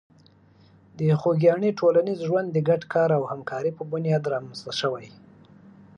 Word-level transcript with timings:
د 0.97 0.99
خوږیاڼي 1.19 1.69
ټولنیز 1.79 2.19
ژوند 2.27 2.47
د 2.51 2.57
ګډ 2.67 2.81
کار 2.93 3.09
او 3.17 3.23
همکاري 3.31 3.71
په 3.77 3.83
بنیاد 3.91 4.23
رامنځته 4.33 4.71
شوی. 4.79 5.07